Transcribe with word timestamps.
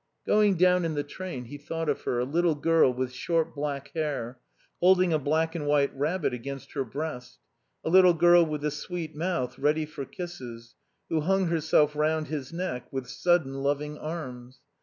Going 0.25 0.55
down 0.55 0.83
in 0.83 0.95
the 0.95 1.03
train 1.03 1.45
he 1.45 1.59
thought 1.59 1.87
of 1.87 2.01
her, 2.05 2.17
a 2.17 2.25
little 2.25 2.55
girl 2.55 2.91
with 2.91 3.13
short 3.13 3.53
black 3.53 3.91
hair, 3.93 4.39
holding 4.79 5.13
a 5.13 5.19
black 5.19 5.53
and 5.53 5.67
white 5.67 5.95
rabbit 5.95 6.33
against 6.33 6.71
her 6.71 6.83
breast, 6.83 7.37
a 7.83 7.89
little 7.91 8.15
girl 8.15 8.43
with 8.43 8.65
a 8.65 8.71
sweet 8.71 9.15
mouth 9.15 9.59
ready 9.59 9.85
for 9.85 10.03
kisses, 10.05 10.73
who 11.09 11.21
hung 11.21 11.49
herself 11.49 11.95
round 11.95 12.29
his 12.29 12.51
neck 12.51 12.91
with 12.91 13.07
sudden, 13.07 13.61
loving 13.61 13.95
arms. 13.99 14.61